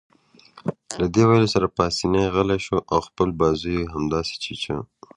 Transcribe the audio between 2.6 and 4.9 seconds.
شو او خپل بازو يې همداسې چیچه.